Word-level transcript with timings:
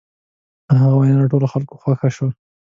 د 0.67 0.69
هغه 0.81 0.95
وینا 0.99 1.17
د 1.21 1.29
ټولو 1.31 1.47
خلکو 1.53 1.79
خوښه 1.81 2.09
شوه. 2.15 2.29